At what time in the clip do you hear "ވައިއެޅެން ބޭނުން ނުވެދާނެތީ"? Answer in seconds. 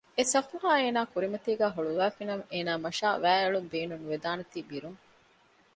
3.23-4.59